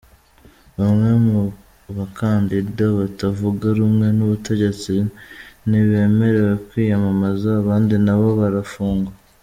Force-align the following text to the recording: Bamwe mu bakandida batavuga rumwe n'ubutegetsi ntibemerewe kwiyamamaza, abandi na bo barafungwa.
Bamwe 0.79 1.11
mu 1.25 1.39
bakandida 1.97 2.83
batavuga 2.99 3.65
rumwe 3.77 4.07
n'ubutegetsi 4.17 4.93
ntibemerewe 5.67 6.53
kwiyamamaza, 6.67 7.49
abandi 7.61 7.95
na 8.05 8.15
bo 8.21 8.29
barafungwa. 8.41 9.11